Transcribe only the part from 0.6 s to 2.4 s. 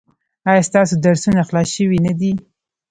ستاسو درسونه خلاص شوي نه دي؟